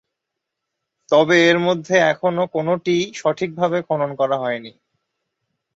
[1.09, 4.71] তবে এর মধ্যে এখনও কোনওটিই সঠিকভাবে খনন করা হয়নি।